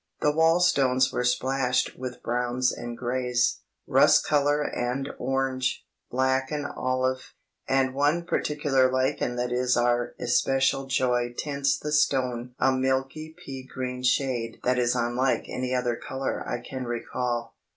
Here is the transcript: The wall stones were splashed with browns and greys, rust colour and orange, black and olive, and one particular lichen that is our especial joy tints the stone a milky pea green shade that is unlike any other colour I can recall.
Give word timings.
The 0.21 0.31
wall 0.31 0.59
stones 0.61 1.13
were 1.13 1.23
splashed 1.23 1.95
with 1.95 2.23
browns 2.23 2.71
and 2.71 2.97
greys, 2.97 3.59
rust 3.85 4.25
colour 4.25 4.63
and 4.63 5.07
orange, 5.19 5.85
black 6.09 6.49
and 6.49 6.65
olive, 6.65 7.35
and 7.67 7.93
one 7.93 8.25
particular 8.25 8.91
lichen 8.91 9.35
that 9.35 9.51
is 9.51 9.77
our 9.77 10.15
especial 10.19 10.87
joy 10.87 11.33
tints 11.37 11.77
the 11.77 11.91
stone 11.91 12.55
a 12.57 12.71
milky 12.71 13.35
pea 13.37 13.63
green 13.71 14.01
shade 14.01 14.59
that 14.63 14.79
is 14.79 14.95
unlike 14.95 15.45
any 15.47 15.75
other 15.75 15.95
colour 15.95 16.43
I 16.49 16.61
can 16.61 16.85
recall. 16.85 17.53